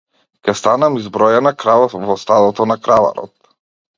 [0.47, 3.33] Ќе станам избројана крава во стадото на краварот.